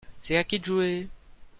[0.19, 1.07] C'est à qui de jouer?